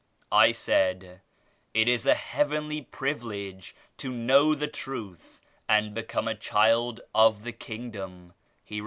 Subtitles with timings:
[0.31, 1.21] I said,
[1.75, 5.39] "It is a heavenly privilege to know the Truth
[5.69, 8.33] and become a child of the Kingdooa"..
[8.65, 8.79] He.